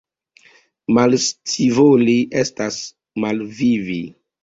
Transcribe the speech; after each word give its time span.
Malscivoli 0.99 2.17
estas 2.47 2.83
malvivi. 3.27 4.05